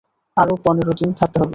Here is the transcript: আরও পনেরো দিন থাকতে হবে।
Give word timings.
আরও 0.37 0.53
পনেরো 0.65 0.91
দিন 0.93 1.09
থাকতে 1.13 1.37
হবে। 1.37 1.49